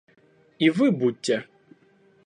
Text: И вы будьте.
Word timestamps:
И 0.57 0.71
вы 0.71 0.89
будьте. 0.91 1.47